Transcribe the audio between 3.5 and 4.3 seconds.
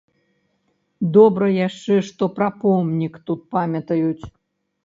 памятаюць.